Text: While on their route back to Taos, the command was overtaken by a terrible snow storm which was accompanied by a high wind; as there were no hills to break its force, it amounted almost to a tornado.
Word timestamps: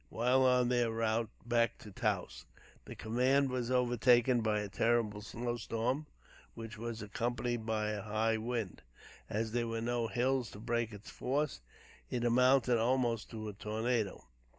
While 0.09 0.41
on 0.47 0.69
their 0.69 0.89
route 0.89 1.29
back 1.45 1.77
to 1.77 1.91
Taos, 1.91 2.47
the 2.85 2.95
command 2.95 3.51
was 3.51 3.69
overtaken 3.69 4.41
by 4.41 4.61
a 4.61 4.67
terrible 4.67 5.21
snow 5.21 5.57
storm 5.57 6.07
which 6.55 6.75
was 6.75 7.03
accompanied 7.03 7.67
by 7.67 7.89
a 7.91 8.01
high 8.01 8.37
wind; 8.37 8.81
as 9.29 9.51
there 9.51 9.67
were 9.67 9.79
no 9.79 10.07
hills 10.07 10.49
to 10.53 10.59
break 10.59 10.91
its 10.91 11.11
force, 11.11 11.61
it 12.09 12.23
amounted 12.25 12.79
almost 12.79 13.29
to 13.29 13.47
a 13.47 13.53
tornado. 13.53 14.25